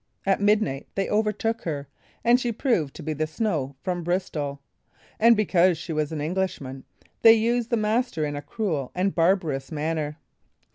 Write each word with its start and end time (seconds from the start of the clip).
At 0.25 0.41
midnight 0.41 0.87
they 0.95 1.07
overtook 1.07 1.61
her, 1.61 1.87
and 2.23 2.39
she 2.39 2.51
proved 2.51 2.95
to 2.95 3.03
be 3.03 3.13
the 3.13 3.27
Snow 3.27 3.75
from 3.83 4.01
Bristol; 4.03 4.59
and, 5.19 5.37
because 5.37 5.85
he 5.85 5.93
was 5.93 6.11
an 6.11 6.19
Englishman, 6.21 6.85
they 7.21 7.33
used 7.33 7.69
the 7.69 7.77
master 7.77 8.25
in 8.25 8.35
a 8.35 8.41
cruel 8.41 8.91
and 8.95 9.13
barbarous 9.13 9.71
manner. 9.71 10.17